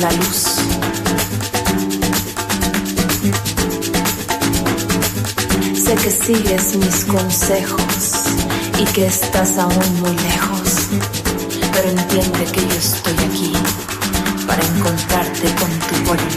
La 0.00 0.10
luz. 0.12 0.44
Sé 5.74 5.94
que 5.94 6.10
sigues 6.10 6.76
mis 6.76 7.04
consejos 7.04 8.10
y 8.78 8.84
que 8.86 9.06
estás 9.06 9.58
aún 9.58 10.00
muy 10.00 10.16
lejos, 10.16 10.88
pero 11.72 11.88
entiende 11.90 12.44
que 12.52 12.60
yo 12.60 12.74
estoy 12.74 13.14
aquí 13.14 13.52
para 14.46 14.62
encontrarte 14.64 15.54
con 15.54 15.70
tu 15.88 16.10
voluntad. 16.10 16.36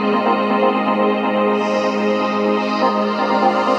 Thank 0.00 0.14
you. 3.68 3.77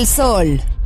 Del 0.00 0.06
Sol. 0.06 0.79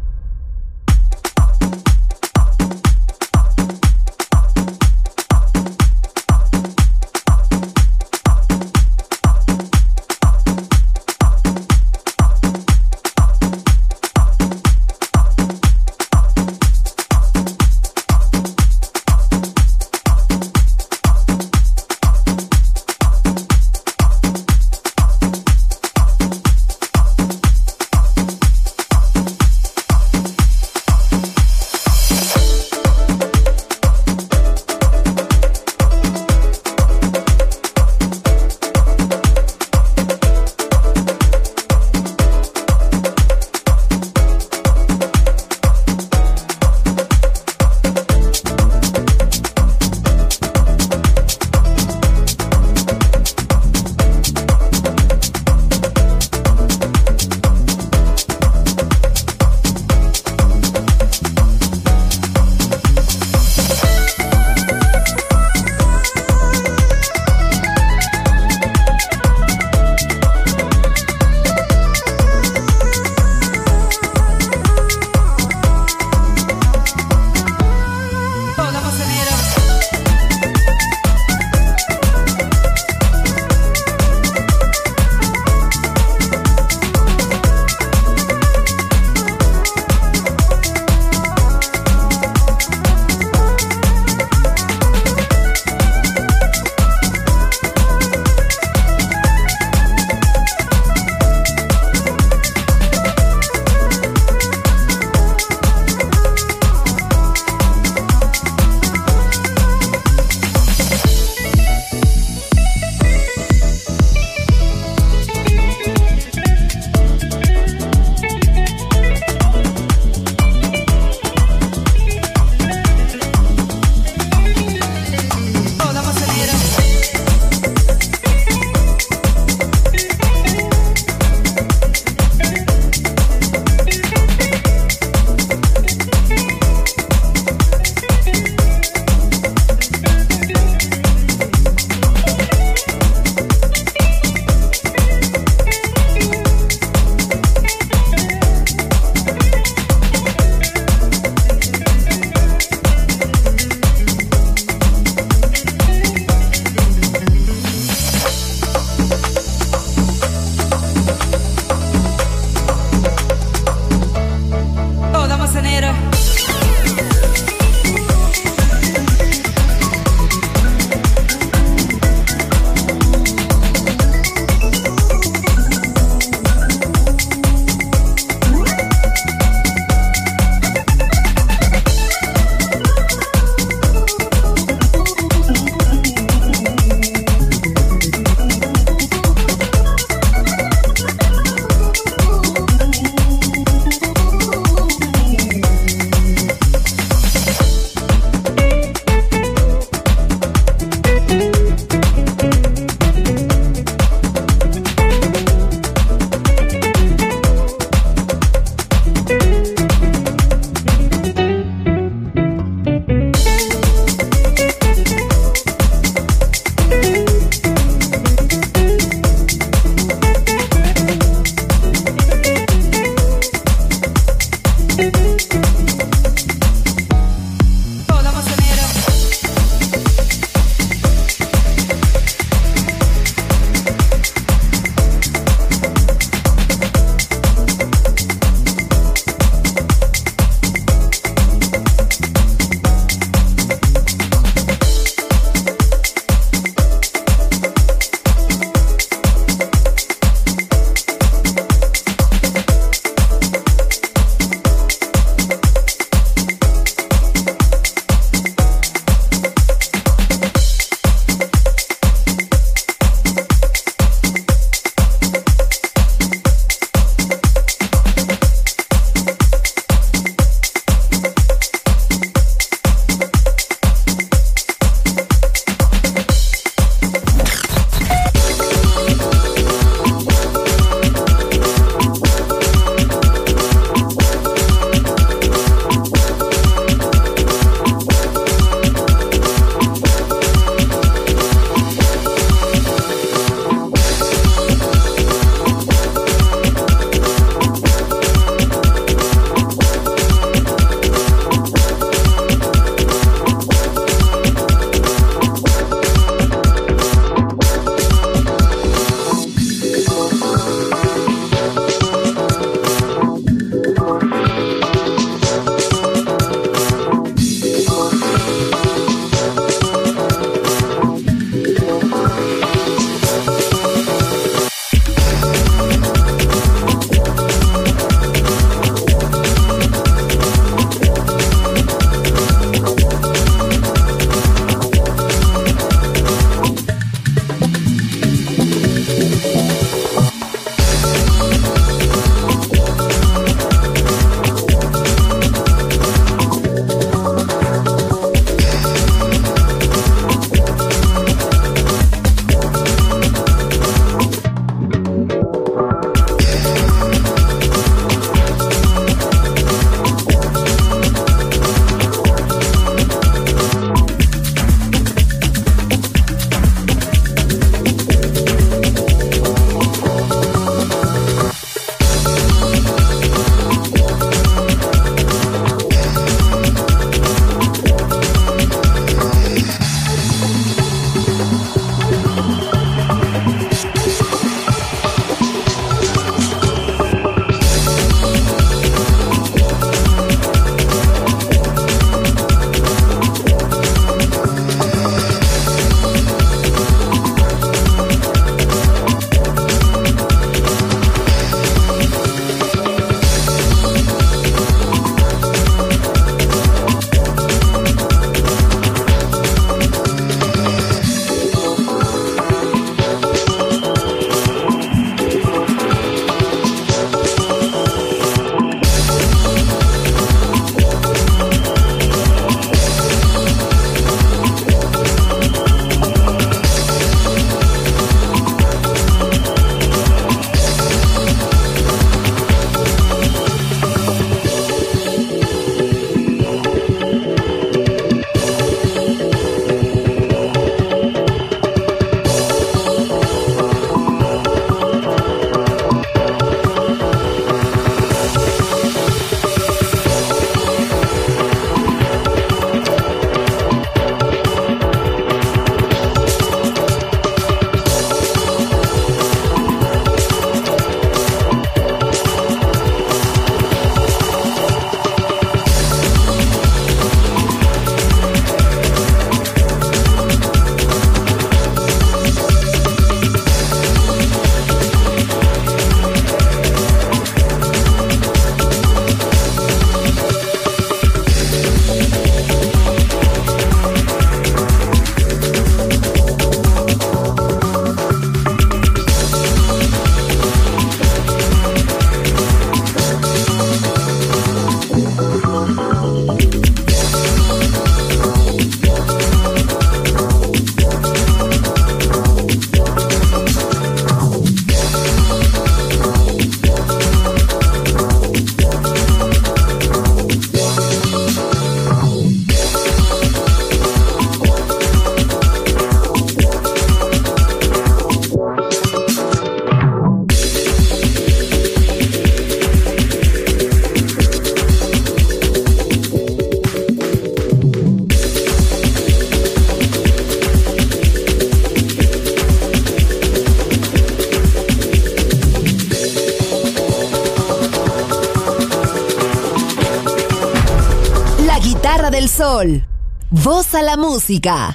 Voz 543.31 543.75
a 543.75 543.83
la 543.83 543.97
música. 543.97 544.75